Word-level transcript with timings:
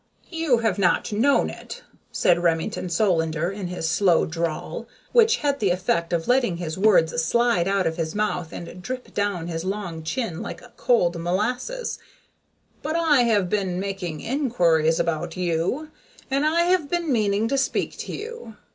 "You 0.31 0.57
have 0.57 0.79
not 0.79 1.11
known 1.11 1.51
it," 1.51 1.83
said 2.11 2.39
Remington 2.41 2.89
Solander 2.89 3.51
in 3.51 3.67
his 3.67 3.87
slow 3.87 4.25
drawl, 4.25 4.87
which 5.11 5.35
had 5.37 5.59
the 5.59 5.69
effect 5.69 6.11
of 6.11 6.27
letting 6.27 6.57
his 6.57 6.75
words 6.75 7.23
slide 7.23 7.67
out 7.67 7.85
of 7.85 7.97
his 7.97 8.15
mouth 8.15 8.51
and 8.51 8.81
drip 8.81 9.13
down 9.13 9.47
his 9.47 9.63
long 9.63 10.01
chin 10.01 10.41
like 10.41 10.63
cold 10.75 11.17
molasses, 11.21 11.99
"but 12.81 12.95
I 12.95 13.21
have 13.25 13.47
been 13.47 13.79
making 13.79 14.21
inquiries 14.21 14.99
about 14.99 15.37
you, 15.37 15.91
and 16.31 16.47
I 16.47 16.61
have 16.63 16.89
been 16.89 17.13
meaning 17.13 17.47
to 17.49 17.55
speak 17.59 17.95
to 17.99 18.11
you. 18.15 18.55